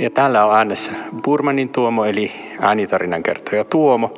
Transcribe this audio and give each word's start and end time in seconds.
Ja 0.00 0.10
täällä 0.10 0.46
on 0.46 0.56
äänessä 0.56 0.92
Burmanin 1.24 1.68
Tuomo, 1.68 2.04
eli 2.04 2.32
äänitarinan 2.60 3.22
kertoja 3.22 3.64
Tuomo. 3.64 4.14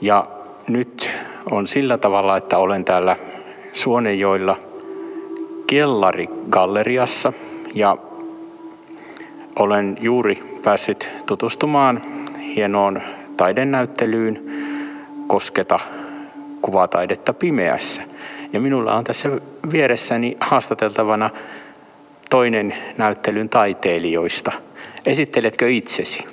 Ja 0.00 0.26
nyt 0.68 1.12
on 1.50 1.66
sillä 1.66 1.98
tavalla, 1.98 2.36
että 2.36 2.58
olen 2.58 2.84
täällä 2.84 3.16
Suonejoilla 3.72 4.56
kellarigalleriassa 5.66 7.32
ja 7.74 7.96
olen 9.58 9.96
juuri 10.00 10.58
päässyt 10.64 11.10
tutustumaan 11.26 12.02
hienoon 12.56 13.02
taidenäyttelyyn 13.36 14.42
Kosketa 15.26 15.80
kuvataidetta 16.62 17.32
pimeässä. 17.32 18.02
Ja 18.52 18.60
minulla 18.60 18.94
on 18.94 19.04
tässä 19.04 19.30
vieressäni 19.72 20.36
haastateltavana 20.40 21.30
toinen 22.30 22.74
näyttelyn 22.98 23.48
taiteilijoista. 23.48 24.67
Esitteletkö 25.06 25.70
itsesi? 25.70 26.24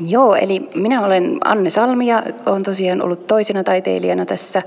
Joo, 0.00 0.34
eli 0.34 0.68
minä 0.74 1.04
olen 1.04 1.38
Anne 1.44 1.70
Salmi 1.70 2.06
ja 2.06 2.22
olen 2.46 2.62
tosiaan 2.62 3.02
ollut 3.02 3.26
toisena 3.26 3.64
taiteilijana 3.64 4.26
tässä 4.26 4.62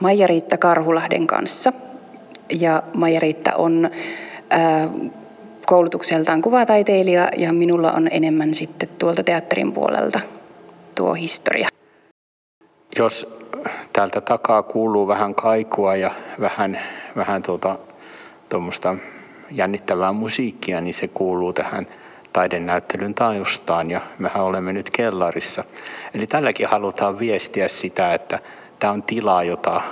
Maija-Riitta 0.00 0.58
Karhulahden 0.58 1.26
kanssa. 1.26 1.72
Ja 2.60 2.82
Maija-Riitta 2.94 3.54
on 3.56 3.90
ää, 4.50 4.88
koulutukseltaan 5.66 6.42
kuvataiteilija 6.42 7.28
ja 7.36 7.52
minulla 7.52 7.92
on 7.92 8.08
enemmän 8.10 8.54
sitten 8.54 8.88
tuolta 8.98 9.22
teatterin 9.22 9.72
puolelta 9.72 10.20
tuo 10.94 11.14
historia. 11.14 11.68
Jos 12.98 13.32
täältä 13.92 14.20
takaa 14.20 14.62
kuuluu 14.62 15.08
vähän 15.08 15.34
kaikua 15.34 15.96
ja 15.96 16.10
vähän, 16.40 16.78
vähän 17.16 17.42
tuota, 17.42 17.76
tuommoista 18.48 18.96
jännittävää 19.50 20.12
musiikkia, 20.12 20.80
niin 20.80 20.94
se 20.94 21.08
kuuluu 21.08 21.52
tähän 21.52 21.86
taidenäyttelyn 22.32 23.14
taustaan 23.14 23.90
ja 23.90 24.00
mehän 24.18 24.44
olemme 24.44 24.72
nyt 24.72 24.90
kellarissa. 24.90 25.64
Eli 26.14 26.26
tälläkin 26.26 26.66
halutaan 26.66 27.18
viestiä 27.18 27.68
sitä, 27.68 28.14
että 28.14 28.38
tämä 28.78 28.92
on 28.92 29.02
tila, 29.02 29.42
jota 29.42 29.82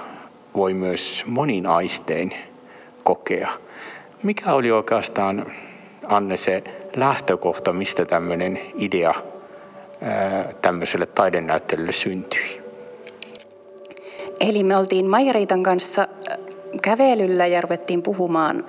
voi 0.55 0.75
myös 0.75 1.25
monin 1.27 1.67
aistein 1.67 2.31
kokea. 3.05 3.49
Mikä 4.23 4.53
oli 4.53 4.71
oikeastaan, 4.71 5.47
Anne, 6.07 6.37
se 6.37 6.65
lähtökohta, 6.97 7.73
mistä 7.73 8.05
tämmöinen 8.05 8.61
idea 8.79 9.15
tämmöiselle 10.63 11.07
taidenäyttelylle 11.07 11.93
syntyi? 11.93 12.61
Eli 14.41 14.65
me 14.65 14.77
oltiin 14.77 15.07
Maijariitan 15.07 15.63
kanssa 15.63 16.09
kävelyllä 16.83 17.47
ja 17.47 17.61
ruvettiin 17.61 18.03
puhumaan 18.03 18.65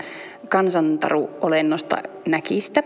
kansantaruolennosta 0.49 1.97
näkistä. 2.25 2.83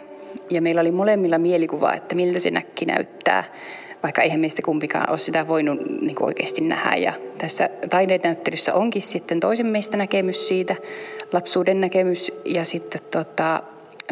Ja 0.50 0.62
meillä 0.62 0.82
oli 0.82 0.92
molemmilla 0.92 1.38
mielikuva, 1.38 1.94
että 1.94 2.16
miltä 2.16 2.40
se 2.40 2.52
näkki 2.52 2.86
näyttää, 2.86 3.44
vaikka 4.04 4.22
eihän 4.22 4.40
meistä 4.40 4.62
kumpikaan 4.62 5.10
ole 5.10 5.18
sitä 5.18 5.48
voinut 5.48 5.80
niin 6.02 6.24
oikeasti 6.24 6.62
nähdä. 6.62 6.96
Ja 6.96 7.14
tässä 7.38 7.70
taidenäyttelyssä 7.90 8.74
onkin 8.74 9.02
sitten 9.02 9.40
toisen 9.40 9.66
meistä 9.66 9.98
näkemys 9.98 10.48
siitä, 10.48 10.76
lapsuuden 11.32 11.82
näkemys, 11.82 12.32
ja 12.46 12.66
sitten 12.66 13.02
tota, 13.12 13.64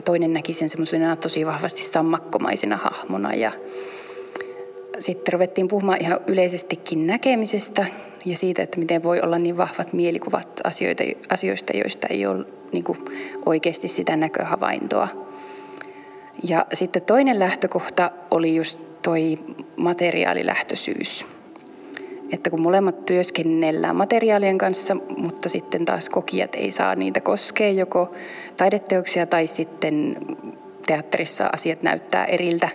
toinen 0.06 0.34
näki 0.34 0.54
sen 0.54 0.70
semmoisena 0.70 1.16
tosi 1.16 1.46
vahvasti 1.46 1.84
sammakkomaisena 1.84 2.78
hahmona. 2.78 3.34
Ja 3.34 3.52
sitten 5.00 5.34
ruvettiin 5.34 5.68
puhumaan 5.68 6.02
ihan 6.02 6.20
yleisestikin 6.28 7.08
näkemisestä 7.08 7.86
ja 8.26 8.36
siitä, 8.36 8.62
että 8.62 8.80
miten 8.80 9.04
voi 9.04 9.22
olla 9.22 9.40
niin 9.40 9.58
vahvat 9.58 9.94
mielikuvat 9.94 10.62
asioita, 10.64 11.04
asioista, 11.30 11.78
joista 11.78 12.08
ei 12.08 12.26
ole 12.26 12.46
niin 12.72 12.84
kuin 12.84 12.98
oikeasti 13.46 13.88
sitä 13.88 14.16
näköhavaintoa. 14.16 15.08
Ja 16.48 16.66
sitten 16.74 17.02
toinen 17.02 17.40
lähtökohta 17.40 18.12
oli 18.32 18.56
just 18.56 18.80
toi 19.02 19.40
materiaalilähtöisyys. 19.76 21.26
Että 22.32 22.50
kun 22.50 22.62
molemmat 22.62 23.06
työskennellään 23.06 23.96
materiaalien 23.96 24.58
kanssa, 24.58 24.98
mutta 25.18 25.50
sitten 25.50 25.86
taas 25.86 26.10
kokijat 26.10 26.56
ei 26.56 26.72
saa 26.72 26.96
niitä 26.96 27.22
koskea 27.22 27.72
joko 27.72 28.14
taideteoksia 28.58 29.26
tai 29.26 29.48
sitten 29.48 30.18
teatterissa 30.88 31.50
asiat 31.54 31.84
näyttää 31.84 32.26
eriltä 32.26 32.70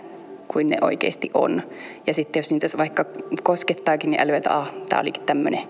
kuin 0.47 0.69
ne 0.69 0.77
oikeasti 0.81 1.31
on. 1.33 1.63
Ja 2.07 2.13
sitten 2.13 2.39
jos 2.39 2.51
niitä 2.51 2.67
vaikka 2.77 3.05
koskettaakin, 3.43 4.11
niin 4.11 4.21
älyä, 4.21 4.37
että 4.37 4.55
ah, 4.55 4.73
tämä 4.89 5.01
olikin 5.01 5.23
tämmöinen. 5.23 5.63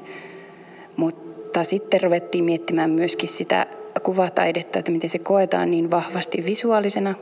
Mutta 0.97 1.63
sitten 1.63 2.01
ruvettiin 2.01 2.43
miettimään 2.43 2.89
myöskin 2.89 3.29
sitä 3.29 3.65
kuvataidetta, 4.03 4.79
että 4.79 4.91
miten 4.91 5.09
se 5.09 5.19
koetaan 5.19 5.71
niin 5.71 5.91
vahvasti 5.91 6.45
visuaalisena 6.45 7.15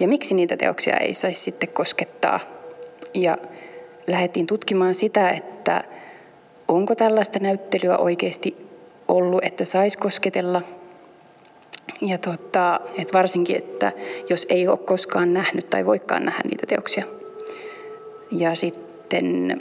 ja 0.00 0.08
miksi 0.08 0.34
niitä 0.34 0.56
teoksia 0.56 0.96
ei 0.96 1.14
saisi 1.14 1.40
sitten 1.40 1.68
koskettaa. 1.68 2.40
Ja 3.14 3.38
lähdettiin 4.06 4.46
tutkimaan 4.46 4.94
sitä, 4.94 5.30
että 5.30 5.84
onko 6.68 6.94
tällaista 6.94 7.38
näyttelyä 7.38 7.96
oikeasti 7.96 8.56
ollut, 9.08 9.44
että 9.44 9.64
saisi 9.64 9.98
kosketella– 9.98 10.62
ja 12.00 12.18
tota, 12.18 12.80
et 12.98 13.12
varsinkin, 13.12 13.56
että 13.56 13.92
jos 14.28 14.46
ei 14.48 14.68
ole 14.68 14.78
koskaan 14.78 15.34
nähnyt 15.34 15.70
tai 15.70 15.86
voikaan 15.86 16.24
nähdä 16.24 16.40
niitä 16.44 16.66
teoksia. 16.66 17.04
Ja 18.30 18.54
sitten 18.54 19.60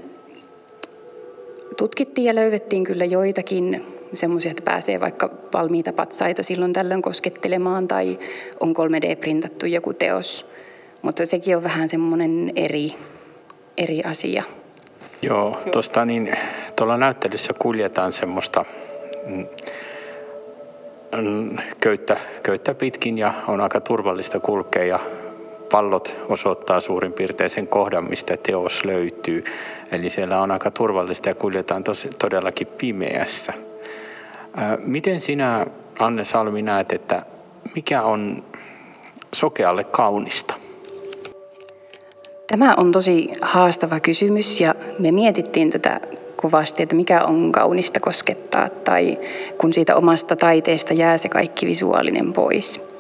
tutkittiin 1.77 2.25
ja 2.25 2.35
löydettiin 2.35 2.83
kyllä 2.83 3.05
joitakin 3.05 3.85
semmoisia, 4.13 4.51
että 4.51 4.63
pääsee 4.63 4.99
vaikka 4.99 5.29
valmiita 5.53 5.93
patsaita 5.93 6.43
silloin 6.43 6.73
tällöin 6.73 7.01
koskettelemaan 7.01 7.87
tai 7.87 8.19
on 8.59 8.73
3D-printattu 8.75 9.65
joku 9.65 9.93
teos. 9.93 10.45
Mutta 11.01 11.25
sekin 11.25 11.57
on 11.57 11.63
vähän 11.63 11.89
semmoinen 11.89 12.51
eri, 12.55 12.93
eri 13.77 14.01
asia. 14.05 14.43
Joo, 15.21 15.59
tuosta 15.71 16.05
niin, 16.05 16.37
tuolla 16.75 16.97
näyttelyssä 16.97 17.53
kuljetaan 17.53 18.11
semmoista 18.11 18.65
mm, 19.25 19.45
köyttä, 21.81 22.17
köyttä 22.43 22.73
pitkin 22.73 23.17
ja 23.17 23.33
on 23.47 23.61
aika 23.61 23.81
turvallista 23.81 24.39
kulkea 24.39 24.85
ja 24.85 24.99
pallot 25.71 26.15
osoittaa 26.29 26.79
suurin 26.79 27.13
piirtein 27.13 27.49
sen 27.49 27.67
kohdan, 27.67 28.09
mistä 28.09 28.37
teos 28.37 28.85
löytyy. 28.85 29.43
Eli 29.91 30.09
siellä 30.09 30.41
on 30.41 30.51
aika 30.51 30.71
turvallista 30.71 31.29
ja 31.29 31.35
kuljetaan 31.35 31.83
tosi, 31.83 32.09
todellakin 32.19 32.67
pimeässä. 32.67 33.53
Miten 34.85 35.19
sinä, 35.19 35.65
Anne 35.99 36.23
Salmi, 36.23 36.61
näet, 36.61 36.93
että 36.93 37.25
mikä 37.75 38.01
on 38.01 38.43
sokealle 39.33 39.83
kaunista? 39.83 40.53
Tämä 42.47 42.73
on 42.77 42.91
tosi 42.91 43.27
haastava 43.41 43.99
kysymys 43.99 44.61
ja 44.61 44.75
me 44.99 45.11
mietittiin 45.11 45.69
tätä 45.69 45.99
kovasti, 46.35 46.83
että 46.83 46.95
mikä 46.95 47.23
on 47.23 47.51
kaunista 47.51 47.99
koskettaa 47.99 48.69
tai 48.69 49.17
kun 49.57 49.73
siitä 49.73 49.95
omasta 49.95 50.35
taiteesta 50.35 50.93
jää 50.93 51.17
se 51.17 51.29
kaikki 51.29 51.65
visuaalinen 51.65 52.33
pois. 52.33 52.94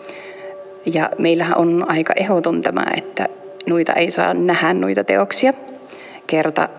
Ja 0.93 1.09
meillähän 1.19 1.57
on 1.57 1.85
aika 1.87 2.13
ehdoton 2.15 2.61
tämä, 2.61 2.85
että 2.97 3.29
noita 3.65 3.93
ei 3.93 4.11
saa 4.11 4.33
nähdä 4.33 4.73
noita 4.73 5.03
teoksia. 5.03 5.53
Kerta 6.27 6.69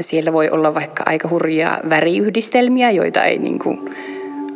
siellä 0.00 0.32
voi 0.32 0.48
olla 0.50 0.74
vaikka 0.74 1.02
aika 1.06 1.28
hurjia 1.28 1.78
väriyhdistelmiä, 1.90 2.90
joita 2.90 3.24
ei 3.24 3.38
niin 3.38 3.58
kuin 3.58 3.94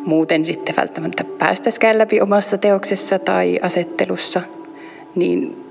muuten 0.06 0.44
sitten 0.44 0.76
välttämättä 0.76 1.24
päästäskään 1.38 1.98
läpi 1.98 2.20
omassa 2.20 2.58
teoksessa 2.58 3.18
tai 3.18 3.58
asettelussa. 3.62 4.40
Niin 5.14 5.64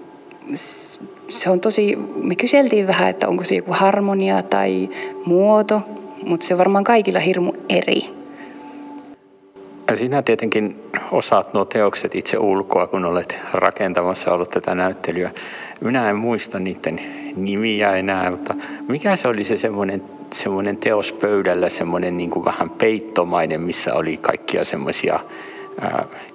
se 1.29 1.49
on 1.49 1.59
tosi, 1.59 1.95
me 2.15 2.35
kyseltiin 2.35 2.87
vähän, 2.87 3.09
että 3.09 3.27
onko 3.27 3.43
se 3.43 3.55
joku 3.55 3.71
harmonia 3.73 4.43
tai 4.43 4.89
muoto, 5.25 5.81
mutta 6.25 6.45
se 6.45 6.57
varmaan 6.57 6.83
kaikilla 6.83 7.19
hirmu 7.19 7.53
eri. 7.69 8.22
Sinä 9.93 10.21
tietenkin 10.21 10.83
osaat 11.11 11.53
nuo 11.53 11.65
teokset 11.65 12.15
itse 12.15 12.37
ulkoa, 12.37 12.87
kun 12.87 13.05
olet 13.05 13.37
rakentamassa 13.53 14.33
ollut 14.33 14.49
tätä 14.49 14.75
näyttelyä. 14.75 15.31
Minä 15.81 16.09
en 16.09 16.15
muista 16.15 16.59
niiden 16.59 16.99
nimiä 17.35 17.95
enää, 17.95 18.31
mutta 18.31 18.55
mikä 18.87 19.15
se 19.15 19.27
oli 19.27 19.43
se 19.43 19.57
semmoinen, 19.57 20.03
semmoinen 20.33 20.77
teos 20.77 21.13
pöydällä, 21.13 21.69
semmoinen 21.69 22.17
niin 22.17 22.29
kuin 22.29 22.45
vähän 22.45 22.69
peittomainen, 22.69 23.61
missä 23.61 23.93
oli 23.93 24.17
kaikkia 24.17 24.65
semmoisia 24.65 25.19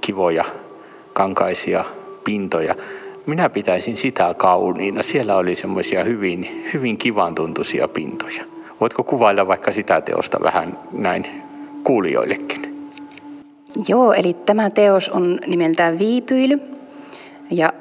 kivoja 0.01 0.45
kankaisia 1.13 1.85
pintoja 2.25 2.75
minä 3.29 3.49
pitäisin 3.49 3.97
sitä 3.97 4.35
kauniina. 4.35 5.03
Siellä 5.03 5.37
oli 5.37 5.55
semmoisia 5.55 6.05
hyvin, 6.05 6.65
hyvin 6.75 6.99
kivan 6.99 7.35
tuntuisia 7.35 7.89
pintoja. 7.89 8.45
Voitko 8.81 9.05
kuvailla 9.05 9.47
vaikka 9.47 9.73
sitä 9.73 10.01
teosta 10.01 10.39
vähän 10.43 10.79
näin 10.93 11.27
kuulijoillekin? 11.85 12.58
Joo, 13.89 14.13
eli 14.13 14.35
tämä 14.35 14.71
teos 14.71 15.09
on 15.09 15.39
nimeltään 15.47 15.99
Viipyily. 15.99 16.61
Ja 17.51 17.73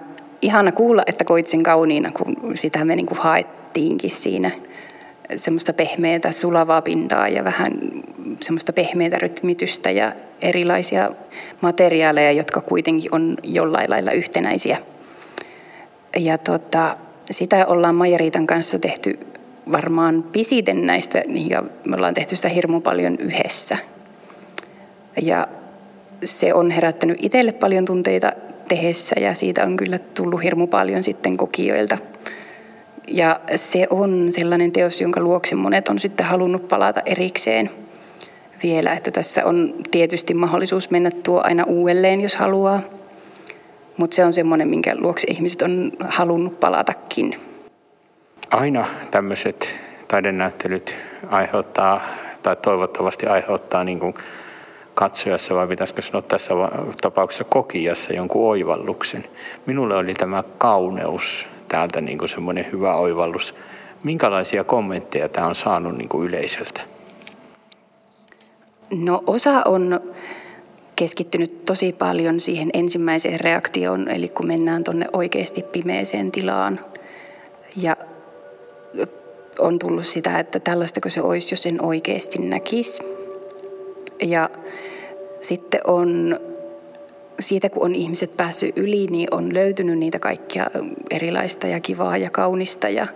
ihana 0.42 0.72
kuulla, 0.72 1.04
että 1.08 1.24
koit 1.24 1.48
sen 1.48 1.64
kauniina, 1.64 2.12
kun 2.12 2.36
sitä 2.56 2.86
me 2.86 2.96
niin 2.96 3.06
kuin 3.06 3.20
haettiinkin 3.20 4.12
siinä. 4.12 4.52
Semmoista 5.36 5.74
pehmeää 5.74 6.32
sulavaa 6.32 6.82
pintaa 6.82 7.28
ja 7.28 7.44
vähän 7.44 7.72
semmoista 8.42 8.74
pehmeää 8.74 9.20
rytmitystä 9.20 9.92
ja 9.92 10.14
erilaisia 10.42 11.10
materiaaleja, 11.62 12.32
jotka 12.32 12.62
kuitenkin 12.62 13.16
on 13.16 13.38
jollain 13.44 13.90
lailla 13.90 14.12
yhtenäisiä– 14.12 14.78
Ja 16.16 16.38
tota, 16.38 16.98
sitä 17.32 17.66
ollaan 17.66 17.96
Majariitan 17.96 18.48
kanssa 18.48 18.80
tehty 18.80 19.20
varmaan 19.72 20.24
pisiten 20.24 20.86
näistä, 20.86 21.24
ja 21.50 21.64
me 21.86 21.96
ollaan 21.96 22.14
tehty 22.14 22.36
sitä 22.36 22.50
hirmu 22.50 22.82
paljon 22.82 23.18
yhdessä. 23.18 23.78
Ja 25.22 25.48
se 26.24 26.54
on 26.54 26.72
herättänyt 26.72 27.18
itselle 27.22 27.52
paljon 27.52 27.86
tunteita 27.86 28.32
tehessä 28.68 29.20
ja 29.20 29.34
siitä 29.34 29.64
on 29.64 29.78
kyllä 29.78 30.00
tullut 30.00 30.44
hirmu 30.44 30.68
paljon 30.68 31.04
sitten 31.04 31.38
kokijoilta. 31.38 31.98
Ja 33.08 33.40
se 33.56 33.88
on 33.90 34.28
sellainen 34.30 34.72
teos, 34.72 35.02
jonka 35.02 35.22
luokse 35.22 35.56
monet 35.56 35.88
on 35.88 36.00
sitten 36.00 36.26
halunnut 36.26 36.68
palata 36.68 37.02
erikseen 37.06 37.70
vielä, 38.64 38.94
että 38.94 39.12
tässä 39.12 39.46
on 39.46 39.74
tietysti 39.92 40.34
mahdollisuus 40.34 40.92
mennä 40.92 41.12
tuo 41.12 41.42
aina 41.44 41.64
uudelleen, 41.64 42.22
jos 42.22 42.36
haluaa. 42.36 42.82
Mutta 43.98 44.16
se 44.16 44.26
on 44.26 44.34
semmoinen, 44.34 44.68
minkä 44.68 44.96
luokse 44.98 45.28
ihmiset 45.30 45.62
on 45.62 45.92
halunnut 46.00 46.60
palatakin. 46.60 47.36
Aina 48.50 48.86
tämmöiset 49.12 49.76
taidenäyttelyt 50.08 50.98
aiheuttaa, 51.28 52.02
tai 52.44 52.56
toivottavasti 52.56 53.26
aiheuttaa 53.26 53.84
niin 53.84 54.00
kuin 54.00 54.14
katsojassa, 54.98 55.56
vai 55.56 55.68
pitäisikö 55.68 56.02
sanoa 56.02 56.22
tässä 56.22 56.54
tapauksessa 57.02 57.44
kokijassa 57.44 58.14
jonkun 58.14 58.50
oivalluksen. 58.50 59.24
Minulle 59.66 59.96
oli 59.96 60.14
tämä 60.14 60.44
kauneus 60.58 61.46
täältä 61.68 62.02
niin 62.02 62.18
kuin 62.18 62.30
semmoinen 62.30 62.66
hyvä 62.72 62.96
oivallus. 62.96 63.56
Minkälaisia 64.04 64.64
kommentteja 64.64 65.30
tämä 65.30 65.48
on 65.48 65.56
saanut 65.56 65.98
niin 65.98 66.10
kuin 66.10 66.28
yleisöltä? 66.28 66.82
No 68.90 69.24
osa 69.28 69.62
on 69.66 70.00
keskittynyt 70.96 71.66
tosi 71.66 71.94
paljon 71.94 72.40
siihen 72.40 72.70
ensimmäiseen 72.74 73.40
reaktioon, 73.40 74.10
eli 74.10 74.28
kun 74.28 74.48
mennään 74.48 74.84
tuonne 74.84 75.06
oikeasti 75.14 75.64
pimeeseen 75.64 76.32
tilaan. 76.32 76.80
Ja 77.82 77.98
on 79.60 79.80
tullut 79.80 80.06
sitä, 80.06 80.40
että 80.40 80.60
tällaistako 80.60 81.10
se 81.10 81.22
olisi, 81.22 81.54
jos 81.54 81.66
en 81.66 81.86
oikeasti 81.86 82.42
näkisi. 82.42 83.27
Ja 84.22 84.50
sitten 85.42 85.82
on 85.88 86.40
siitä, 87.40 87.70
kun 87.70 87.86
on 87.86 87.96
ihmiset 87.96 88.38
päässyt 88.38 88.78
yli, 88.78 89.08
niin 89.08 89.28
on 89.32 89.54
löytynyt 89.54 90.00
niitä 90.00 90.20
kaikkia 90.20 90.68
erilaista 91.12 91.68
ja 91.68 91.80
kivaa 91.80 92.18
ja 92.18 92.30
kaunista 92.30 92.90
ja 92.90 93.08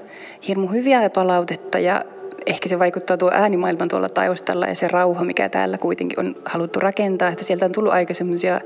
hirmu 0.48 0.68
hyviä 0.68 1.10
palautetta 1.10 1.80
ja 1.80 2.06
ehkä 2.46 2.70
se 2.70 2.80
vaikuttaa 2.80 3.18
tuo 3.18 3.32
äänimaailman 3.34 3.88
tuolla 3.88 4.10
taustalla 4.10 4.66
ja 4.66 4.76
se 4.76 4.88
rauha, 4.88 5.24
mikä 5.24 5.50
täällä 5.50 5.78
kuitenkin 5.78 6.20
on 6.20 6.36
haluttu 6.46 6.80
rakentaa, 6.80 7.30
että 7.30 7.44
sieltä 7.44 7.66
on 7.66 7.72
tullut 7.72 7.94
aika 7.94 8.14
semmoisia 8.14 8.62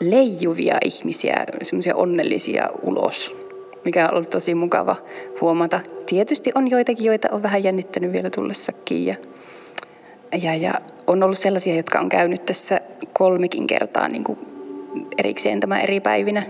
leijuvia 0.00 0.76
ihmisiä, 0.84 1.46
semmoisia 1.62 1.96
onnellisia 1.96 2.68
ulos, 2.82 3.36
mikä 3.84 4.08
on 4.08 4.14
ollut 4.14 4.30
tosi 4.30 4.54
mukava 4.54 4.96
huomata. 5.40 5.80
Tietysti 6.06 6.52
on 6.54 6.70
joitakin, 6.70 7.04
joita 7.04 7.28
on 7.32 7.42
vähän 7.42 7.64
jännittänyt 7.64 8.12
vielä 8.12 8.30
tullessakin 8.30 9.06
ja, 9.06 9.14
ja, 10.42 10.54
ja 10.54 10.74
on 11.06 11.22
ollut 11.22 11.38
sellaisia, 11.38 11.76
jotka 11.76 12.00
on 12.00 12.08
käynyt 12.08 12.46
tässä 12.46 12.80
kolmekin 13.12 13.66
kertaa 13.66 14.08
niin 14.08 14.24
kuin 14.24 14.38
erikseen 15.18 15.60
tämä 15.60 15.80
eri 15.80 16.00
päivinä, 16.00 16.42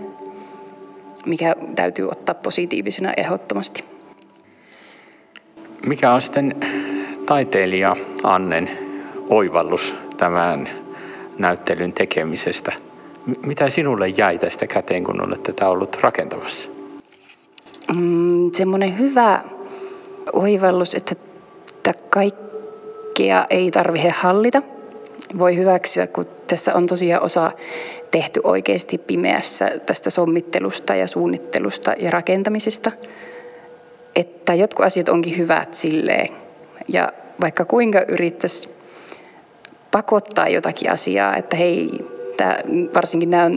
mikä 1.25 1.55
täytyy 1.75 2.09
ottaa 2.09 2.35
positiivisena 2.35 3.13
ehdottomasti. 3.17 3.83
Mikä 5.85 6.13
on 6.13 6.21
sitten 6.21 6.55
taiteilija 7.25 7.95
Annen 8.23 8.69
oivallus 9.29 9.95
tämän 10.17 10.69
näyttelyn 11.39 11.93
tekemisestä? 11.93 12.71
Mitä 13.45 13.69
sinulle 13.69 14.07
jäi 14.07 14.37
tästä 14.37 14.67
käteen, 14.67 15.03
kun 15.03 15.27
olet 15.27 15.43
tätä 15.43 15.69
ollut 15.69 15.97
rakentamassa? 16.01 16.69
Mm, 17.95 18.51
semmoinen 18.51 18.99
hyvä 18.99 19.43
oivallus, 20.33 20.95
että 20.95 21.15
kaikkea 23.13 23.45
ei 23.49 23.71
tarvitse 23.71 24.09
hallita. 24.09 24.61
Voi 25.39 25.57
hyväksyä, 25.57 26.07
kun 26.07 26.25
tässä 26.47 26.71
on 26.75 26.87
tosiaan 26.87 27.23
osa 27.23 27.51
tehty 28.11 28.41
oikeasti 28.43 28.97
pimeässä 28.97 29.71
tästä 29.85 30.09
sommittelusta 30.09 30.95
ja 30.95 31.07
suunnittelusta 31.07 31.93
ja 31.99 32.11
rakentamisesta– 32.11 32.91
että 34.15 34.53
jotkut 34.53 34.85
asiat 34.85 35.09
onkin 35.09 35.37
hyvät 35.37 35.73
silleen. 35.73 36.29
Ja 36.87 37.09
vaikka 37.41 37.65
kuinka 37.65 38.01
yrittäisi 38.07 38.69
pakottaa 39.91 40.47
jotakin 40.47 40.91
asiaa, 40.91 41.35
että 41.35 41.57
hei, 41.57 41.89
tämä, 42.37 42.57
varsinkin 42.95 43.29
nämä 43.29 43.49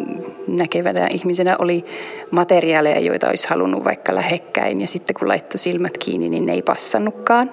näkevänä 0.49 1.09
ihmisenä 1.15 1.57
oli 1.59 1.85
materiaaleja, 2.31 3.01
joita 3.01 3.29
olisi 3.29 3.49
halunnut 3.49 3.85
vaikka 3.85 4.15
lähekkäin. 4.15 4.81
Ja 4.81 4.87
sitten 4.87 5.17
kun 5.19 5.29
laittoi 5.29 5.59
silmät 5.59 5.99
kiinni, 5.99 6.29
niin 6.29 6.47
ne 6.47 6.53
ei 6.53 6.63
passannutkaan 6.63 7.51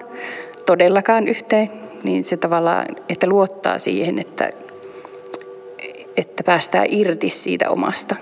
todellakaan 0.66 1.28
yhteen. 1.28 1.83
Niin 2.04 2.24
se 2.24 2.36
tavallaan, 2.36 2.86
että 3.08 3.26
luottaa 3.26 3.78
siihen, 3.78 4.18
että, 4.18 4.50
että 6.16 6.44
päästään 6.44 6.86
irti 6.88 7.28
siitä 7.28 7.70
omasta 7.70 8.16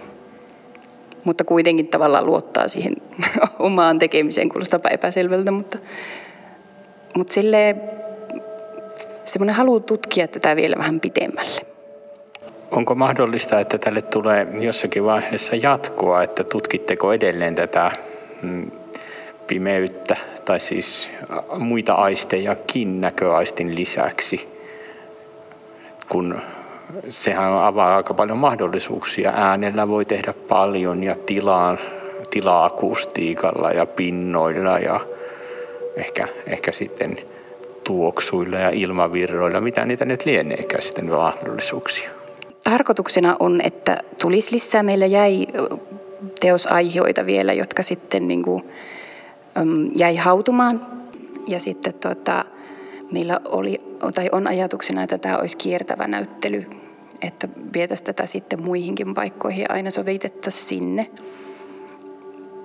mutta 1.24 1.44
kuitenkin 1.44 1.88
tavallaan 1.88 2.26
luottaa 2.26 2.68
siihen 2.68 2.96
omaan 3.58 3.98
tekemiseen, 3.98 4.48
kuulostaa 4.48 4.80
epäselvältä, 4.90 5.50
mutta, 5.50 5.78
mutta 7.16 7.34
silleen 7.34 7.80
semmoinen 9.24 9.54
halu 9.54 9.80
tutkia 9.80 10.28
tätä 10.28 10.56
vielä 10.56 10.76
vähän 10.78 11.00
pitemmälle. 11.00 11.60
Onko 12.70 12.94
mahdollista, 12.94 13.60
että 13.60 13.78
tälle 13.78 14.02
tulee 14.02 14.46
jossakin 14.60 15.04
vaiheessa 15.04 15.56
jatkoa, 15.56 16.22
että 16.22 16.44
tutkitteko 16.44 17.12
edelleen 17.12 17.54
tätä 17.54 17.92
mm, 18.42 18.70
pimeyttä 19.52 20.16
tai 20.44 20.60
siis 20.60 21.10
muita 21.58 21.94
aistejakin 21.94 23.00
näköaistin 23.00 23.74
lisäksi, 23.74 24.48
kun 26.08 26.40
sehän 27.08 27.52
avaa 27.52 27.96
aika 27.96 28.14
paljon 28.14 28.38
mahdollisuuksia. 28.38 29.32
Äänellä 29.36 29.88
voi 29.88 30.04
tehdä 30.04 30.34
paljon 30.48 31.02
ja 31.02 31.16
tilaan, 31.26 31.78
tila-akustiikalla 32.30 33.70
ja 33.70 33.86
pinnoilla 33.86 34.78
ja 34.78 35.00
ehkä, 35.96 36.28
ehkä 36.46 36.72
sitten 36.72 37.18
tuoksuilla 37.84 38.58
ja 38.58 38.70
ilmavirroilla, 38.70 39.60
mitä 39.60 39.84
niitä 39.84 40.04
nyt 40.04 40.26
lieneekään 40.26 40.82
sitten 40.82 41.10
mahdollisuuksia. 41.10 42.10
Tarkoituksena 42.64 43.36
on, 43.40 43.60
että 43.60 44.00
tulisi 44.22 44.54
lisää. 44.54 44.82
Meillä 44.82 45.06
jäi 45.06 45.46
teosaiheita 46.40 47.26
vielä, 47.26 47.52
jotka 47.52 47.82
sitten 47.82 48.28
niin 48.28 48.42
kuin, 48.42 48.64
jäi 49.96 50.16
hautumaan. 50.16 50.86
Ja 51.46 51.60
sitten 51.60 51.94
tota, 51.94 52.44
meillä 53.12 53.40
oli, 53.44 53.80
tai 54.14 54.28
on 54.32 54.46
ajatuksena, 54.46 55.02
että 55.02 55.18
tämä 55.18 55.38
olisi 55.38 55.56
kiertävä 55.56 56.08
näyttely 56.08 56.66
että 57.22 57.48
vietäisiin 57.74 58.06
tätä 58.06 58.26
sitten 58.26 58.62
muihinkin 58.62 59.14
paikkoihin 59.14 59.70
aina 59.70 59.90
sovitettaisiin 59.90 60.68
sinne. 60.68 61.10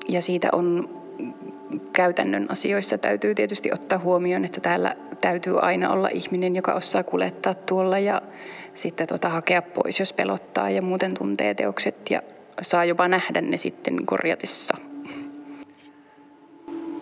Ja 0.09 0.21
siitä 0.21 0.49
on 0.51 0.89
käytännön 1.93 2.45
asioissa 2.49 2.97
täytyy 2.97 3.35
tietysti 3.35 3.73
ottaa 3.73 3.99
huomioon, 3.99 4.45
että 4.45 4.61
täällä 4.61 4.95
täytyy 5.21 5.59
aina 5.59 5.91
olla 5.91 6.09
ihminen, 6.09 6.55
joka 6.55 6.73
osaa 6.73 7.03
kuljettaa 7.03 7.53
tuolla 7.53 7.99
ja 7.99 8.21
sitten 8.73 9.07
tuota 9.07 9.29
hakea 9.29 9.61
pois, 9.61 9.99
jos 9.99 10.13
pelottaa 10.13 10.69
ja 10.69 10.81
muuten 10.81 11.13
tuntee 11.13 11.53
teokset 11.53 12.09
ja 12.09 12.21
saa 12.61 12.85
jopa 12.85 13.07
nähdä 13.07 13.41
ne 13.41 13.57
sitten 13.57 14.05
korjatissa. 14.05 14.77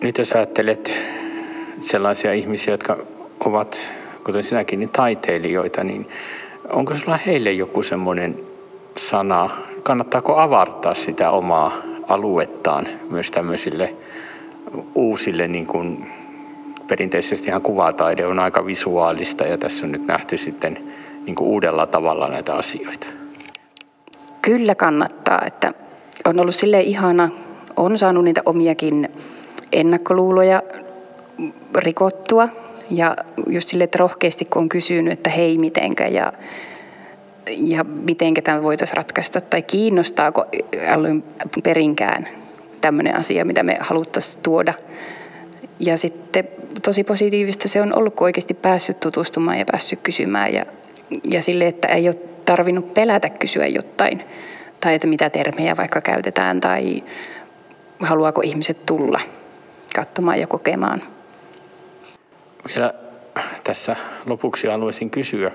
Nyt 0.06 0.18
jos 0.18 0.32
ajattelet 0.32 1.00
sellaisia 1.80 2.32
ihmisiä, 2.32 2.74
jotka 2.74 2.96
ovat, 3.44 3.86
kuten 4.24 4.44
sinäkin, 4.44 4.80
niin 4.80 4.88
taiteilijoita, 4.88 5.84
niin 5.84 6.08
Onko 6.68 6.96
sulla 6.96 7.18
heille 7.26 7.52
joku 7.52 7.82
semmoinen 7.82 8.36
sana, 8.96 9.50
kannattaako 9.82 10.38
avartaa 10.38 10.94
sitä 10.94 11.30
omaa 11.30 11.72
aluettaan 12.08 12.86
myös 13.10 13.30
tämmöisille 13.30 13.94
uusille, 14.94 15.48
niin 15.48 15.66
kuin 15.66 16.06
perinteisesti 16.88 17.48
ihan 17.48 17.62
kuvataide 17.62 18.26
on 18.26 18.38
aika 18.38 18.66
visuaalista 18.66 19.44
ja 19.44 19.58
tässä 19.58 19.86
on 19.86 19.92
nyt 19.92 20.06
nähty 20.06 20.38
sitten 20.38 20.78
niin 21.24 21.36
kuin 21.36 21.48
uudella 21.48 21.86
tavalla 21.86 22.28
näitä 22.28 22.54
asioita. 22.54 23.06
Kyllä 24.42 24.74
kannattaa, 24.74 25.42
että 25.46 25.72
on 26.24 26.40
ollut 26.40 26.54
sille 26.54 26.80
ihana, 26.80 27.28
on 27.76 27.98
saanut 27.98 28.24
niitä 28.24 28.42
omiakin 28.44 29.08
ennakkoluuloja 29.72 30.62
rikottua 31.74 32.48
ja 32.90 33.16
just 33.46 33.68
sille, 33.68 33.84
että 33.84 33.98
rohkeasti 33.98 34.44
kun 34.44 34.62
on 34.62 34.68
kysynyt, 34.68 35.12
että 35.12 35.30
hei 35.30 35.58
mitenkä 35.58 36.06
ja, 36.06 36.32
ja 37.46 37.84
mitenkä 37.84 38.42
tämä 38.42 38.62
voitaisiin 38.62 38.96
ratkaista 38.96 39.40
tai 39.40 39.62
kiinnostaako 39.62 40.44
alun 40.94 41.24
perinkään 41.62 42.28
tämmöinen 42.80 43.16
asia, 43.16 43.44
mitä 43.44 43.62
me 43.62 43.76
haluttaisiin 43.80 44.42
tuoda. 44.42 44.74
Ja 45.80 45.96
sitten 45.96 46.48
tosi 46.82 47.04
positiivista 47.04 47.68
se 47.68 47.82
on 47.82 47.98
ollut, 47.98 48.14
kun 48.14 48.24
oikeasti 48.24 48.54
päässyt 48.54 49.00
tutustumaan 49.00 49.58
ja 49.58 49.64
päässyt 49.70 50.00
kysymään 50.02 50.54
ja, 50.54 50.66
ja 51.30 51.42
sille, 51.42 51.66
että 51.66 51.88
ei 51.88 52.08
ole 52.08 52.16
tarvinnut 52.44 52.94
pelätä 52.94 53.30
kysyä 53.30 53.66
jotain 53.66 54.22
tai 54.80 54.94
että 54.94 55.06
mitä 55.06 55.30
termejä 55.30 55.76
vaikka 55.76 56.00
käytetään 56.00 56.60
tai 56.60 57.02
haluaako 58.00 58.40
ihmiset 58.44 58.86
tulla 58.86 59.20
katsomaan 59.96 60.40
ja 60.40 60.46
kokemaan. 60.46 61.02
Vielä 62.68 62.94
tässä 63.64 63.96
lopuksi 64.26 64.66
haluaisin 64.66 65.10
kysyä, 65.10 65.52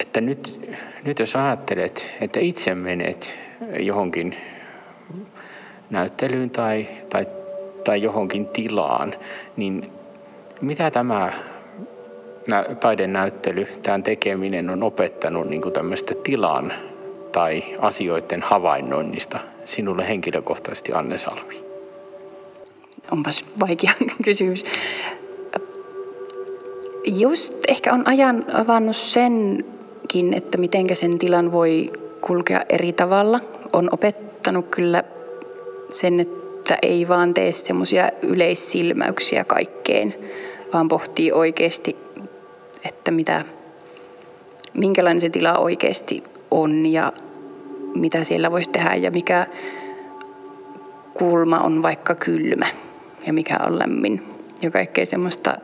että 0.00 0.20
nyt, 0.20 0.70
nyt 1.04 1.18
jos 1.18 1.36
ajattelet, 1.36 2.10
että 2.20 2.40
itse 2.40 2.74
menet 2.74 3.36
johonkin 3.78 4.36
näyttelyyn 5.90 6.50
tai, 6.50 6.88
tai, 7.10 7.26
tai 7.84 8.02
johonkin 8.02 8.46
tilaan, 8.46 9.14
niin 9.56 9.92
mitä 10.60 10.90
tämä 10.90 11.32
taidenäyttely, 12.80 13.68
tämän 13.82 14.02
tekeminen 14.02 14.70
on 14.70 14.82
opettanut 14.82 15.48
niin 15.48 15.62
kuin 15.62 15.72
tämmöistä 15.72 16.14
tilan 16.24 16.72
tai 17.32 17.64
asioiden 17.78 18.42
havainnoinnista 18.42 19.38
sinulle 19.64 20.08
henkilökohtaisesti, 20.08 20.92
Anne 20.92 21.18
Salmi? 21.18 21.71
Onpas 23.12 23.44
vaikea 23.60 23.92
kysymys. 24.24 24.64
Just 27.04 27.54
ehkä 27.68 27.92
on 27.92 28.08
ajan 28.08 28.44
avannut 28.52 28.96
senkin, 28.96 30.34
että 30.34 30.58
miten 30.58 30.96
sen 30.96 31.18
tilan 31.18 31.52
voi 31.52 31.90
kulkea 32.20 32.62
eri 32.68 32.92
tavalla. 32.92 33.40
On 33.72 33.88
opettanut 33.92 34.68
kyllä 34.70 35.04
sen, 35.90 36.20
että 36.20 36.78
ei 36.82 37.08
vaan 37.08 37.34
tee 37.34 37.52
semmoisia 37.52 38.10
yleissilmäyksiä 38.22 39.44
kaikkeen, 39.44 40.14
vaan 40.72 40.88
pohtii 40.88 41.32
oikeasti, 41.32 41.96
että 42.84 43.10
mitä, 43.10 43.44
minkälainen 44.74 45.20
se 45.20 45.28
tila 45.28 45.58
oikeasti 45.58 46.22
on 46.50 46.86
ja 46.86 47.12
mitä 47.94 48.24
siellä 48.24 48.50
voisi 48.50 48.70
tehdä 48.70 48.94
ja 48.94 49.10
mikä 49.10 49.46
kulma 51.14 51.58
on 51.58 51.82
vaikka 51.82 52.14
kylmä 52.14 52.66
ja 53.26 53.32
mikä 53.32 53.58
on 53.66 53.78
lämmin. 53.78 54.22
Ja 54.62 54.70
kaikkea 54.70 55.06
semmoista, 55.06 55.56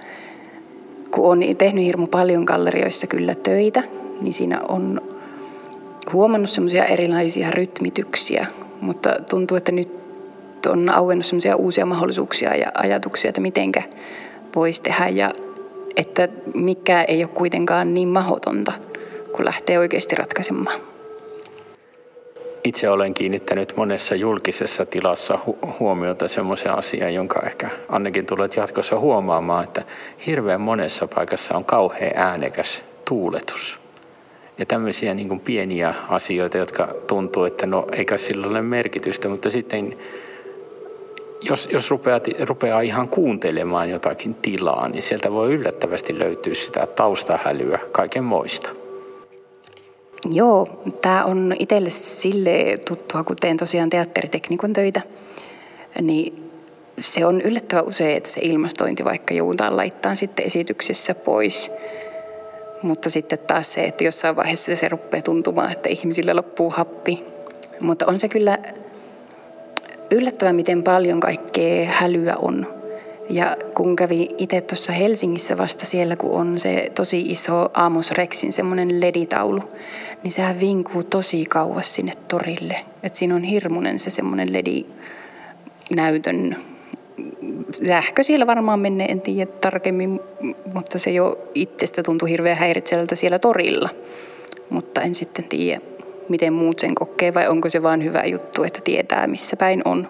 kun 1.11 1.31
on 1.31 1.41
tehnyt 1.59 1.85
hirmu 1.85 2.07
paljon 2.07 2.45
gallerioissa 2.45 3.07
kyllä 3.07 3.35
töitä, 3.35 3.83
niin 4.21 4.35
siinä 4.35 4.61
on 4.69 5.01
huomannut 6.13 6.51
semmoisia 6.51 6.85
erilaisia 6.85 7.51
rytmityksiä, 7.51 8.47
mutta 8.81 9.17
tuntuu, 9.31 9.57
että 9.57 9.73
nyt 9.73 9.93
on 10.67 10.91
auennut 10.91 11.27
semmoisia 11.27 11.57
uusia 11.57 11.87
mahdollisuuksia 11.87 12.55
ja 12.57 12.67
ajatuksia, 12.75 13.29
että 13.29 13.41
mitenkä 13.41 13.83
voisi 14.57 14.83
tehdä 14.83 15.09
ja 15.09 15.33
että 15.97 16.29
mikä 16.55 17.03
ei 17.03 17.25
ole 17.25 17.31
kuitenkaan 17.35 17.95
niin 17.95 18.09
mahdotonta, 18.09 18.73
kun 19.33 19.45
lähtee 19.45 19.79
oikeasti 19.79 20.17
ratkaisemaan. 20.17 20.81
Itse 22.69 22.91
olen 22.91 23.15
kiinnittänyt 23.15 23.77
monessa 23.77 24.15
julkisessa 24.15 24.87
tilassa 24.87 25.39
hu- 25.47 25.69
huomiota 25.79 26.29
semmoisen 26.29 26.79
asian, 26.79 27.15
jonka 27.15 27.41
ehkä 27.47 27.71
Annekin 27.89 28.27
tulet 28.27 28.57
jatkossa 28.57 28.99
huomaamaan, 28.99 29.65
että 29.65 29.83
hirveän 30.27 30.61
monessa 30.61 31.09
paikassa 31.15 31.57
on 31.57 31.65
kauhean 31.65 32.13
äänekäs 32.15 32.83
tuuletus. 33.09 33.81
Ja 34.59 34.67
tämmöisiä 34.67 35.15
niin 35.15 35.29
kuin 35.29 35.41
pieniä 35.41 35.95
asioita, 36.09 36.59
jotka 36.59 36.89
tuntuu, 37.07 37.45
että 37.45 37.67
no 37.67 37.87
eikä 37.93 38.19
sillä 38.19 38.47
ole 38.47 38.63
merkitystä, 38.63 39.29
mutta 39.29 39.51
sitten 39.51 39.97
jos, 41.41 41.69
jos 41.73 41.91
rupeaa, 41.91 42.21
rupeaa 42.41 42.81
ihan 42.81 43.09
kuuntelemaan 43.09 43.91
jotakin 43.91 44.35
tilaa, 44.35 44.89
niin 44.89 45.03
sieltä 45.03 45.33
voi 45.33 45.53
yllättävästi 45.53 46.19
löytyä 46.19 46.55
sitä 46.55 46.87
taustahälyä 46.87 47.79
kaiken 47.93 48.25
moista. 48.25 48.71
Joo, 50.33 50.83
tämä 51.01 51.25
on 51.25 51.55
itselle 51.59 51.91
sille 51.91 52.77
tuttua, 52.89 53.25
kun 53.25 53.37
teen 53.37 53.57
tosiaan 53.57 53.91
teatteriteknikon 53.91 54.73
töitä, 54.73 55.01
niin 56.03 56.51
se 57.01 57.27
on 57.27 57.41
yllättävän 57.41 57.87
usein, 57.87 58.17
että 58.17 58.31
se 58.31 58.41
ilmastointi 58.45 59.05
vaikka 59.05 59.35
joudutaan 59.35 59.77
laittaa 59.77 60.15
sitten 60.15 60.47
esityksessä 60.47 61.15
pois. 61.15 61.73
Mutta 62.83 63.11
sitten 63.11 63.39
taas 63.39 63.73
se, 63.73 63.85
että 63.85 64.05
jossain 64.05 64.37
vaiheessa 64.37 64.77
se 64.77 64.89
rupeaa 64.89 65.23
tuntumaan, 65.23 65.73
että 65.73 65.89
ihmisille 65.89 66.35
loppuu 66.35 66.71
happi. 66.71 67.25
Mutta 67.81 68.07
on 68.07 68.19
se 68.19 68.29
kyllä 68.29 68.59
yllättävän, 70.11 70.57
miten 70.57 70.83
paljon 70.83 71.21
kaikkea 71.21 71.87
hälyä 71.87 72.37
on. 72.37 72.78
Ja 73.31 73.57
kun 73.75 73.97
kävi 73.97 74.29
itse 74.39 74.61
tuossa 74.61 74.93
Helsingissä 74.93 75.59
vasta 75.59 75.87
siellä, 75.87 76.17
kun 76.17 76.31
on 76.31 76.59
se 76.59 76.93
tosi 76.95 77.21
iso 77.21 77.71
Amos 77.75 78.11
Rexin 78.11 78.53
semmoinen 78.53 79.01
leditaulu, 79.01 79.63
niin 80.23 80.31
sehän 80.31 80.61
vinkuu 80.61 81.03
tosi 81.03 81.45
kauas 81.45 81.95
sinne 81.95 82.13
torille. 82.29 82.77
Et 83.03 83.15
siinä 83.15 83.35
on 83.35 83.43
hirmuinen 83.43 83.99
se 83.99 84.11
semmoinen 84.11 84.49
ledinäytön 84.53 86.57
sähkö 87.87 88.23
siellä 88.23 88.47
varmaan 88.47 88.81
menee, 88.81 89.07
en 89.07 89.21
tiedä 89.21 89.51
tarkemmin, 89.61 90.21
mutta 90.75 90.99
se 90.99 91.11
jo 91.11 91.49
itsestä 91.55 92.03
tuntuu 92.03 92.27
hirveän 92.27 92.57
häiritsevältä 92.57 93.15
siellä 93.15 93.39
torilla. 93.39 93.89
Mutta 94.71 95.03
en 95.03 95.15
sitten 95.15 95.45
tiedä, 95.45 95.81
miten 96.29 96.53
muut 96.53 96.79
sen 96.79 96.95
kokee 96.95 97.35
vai 97.35 97.49
onko 97.49 97.69
se 97.69 97.83
vain 97.83 98.05
hyvä 98.05 98.25
juttu, 98.25 98.63
että 98.63 98.81
tietää 98.85 99.27
missä 99.27 99.57
päin 99.57 99.83
on. 99.85 100.09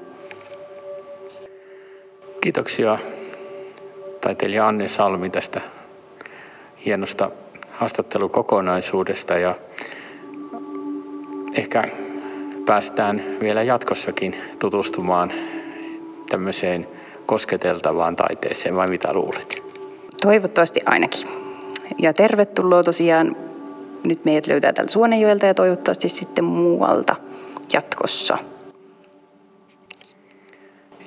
Kiitoksia 2.40 2.98
taiteilija 4.20 4.68
Anne 4.68 4.88
Salmi 4.88 5.30
tästä 5.30 5.60
hienosta 6.84 7.30
haastattelukokonaisuudesta 7.72 9.38
ja 9.38 9.54
ehkä 11.56 11.84
päästään 12.66 13.22
vielä 13.40 13.62
jatkossakin 13.62 14.36
tutustumaan 14.58 15.32
tämmöiseen 16.30 16.88
kosketeltavaan 17.26 18.16
taiteeseen, 18.16 18.76
vai 18.76 18.88
mitä 18.88 19.12
luulet? 19.12 19.62
Toivottavasti 20.22 20.80
ainakin. 20.86 21.28
Ja 22.02 22.12
tervetuloa 22.12 22.82
tosiaan. 22.82 23.36
Nyt 24.04 24.24
meidät 24.24 24.46
löytää 24.46 24.72
täältä 24.72 24.92
Suonenjoelta 24.92 25.46
ja 25.46 25.54
toivottavasti 25.54 26.08
sitten 26.08 26.44
muualta 26.44 27.16
jatkossa. 27.72 28.38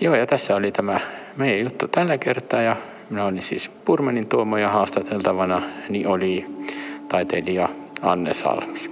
Joo, 0.01 0.15
ja 0.15 0.25
tässä 0.25 0.55
oli 0.55 0.71
tämä 0.71 0.99
meidän 1.37 1.59
juttu 1.59 1.87
tällä 1.87 2.17
kertaa. 2.17 2.61
Ja 2.61 2.75
minä 3.09 3.25
olin 3.25 3.41
siis 3.41 3.69
Purmenin 3.69 4.27
Tuomo 4.27 4.57
ja 4.57 4.69
haastateltavana 4.69 5.61
niin 5.89 6.07
oli 6.07 6.45
taiteilija 7.07 7.69
Anne 8.01 8.33
Salmi. 8.33 8.91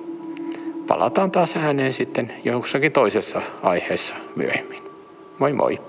Palataan 0.87 1.31
taas 1.31 1.57
ääneen 1.57 1.93
sitten 1.93 2.33
jossakin 2.43 2.91
toisessa 2.91 3.41
aiheessa 3.63 4.15
myöhemmin. 4.35 4.79
Moi 5.39 5.53
moi! 5.53 5.88